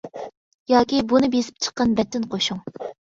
ياكى 0.71 1.01
بۇنى 1.11 1.29
بېسىپ 1.35 1.61
چىققان 1.67 1.93
بەتتىن 2.01 2.27
قوشۇڭ. 2.33 2.63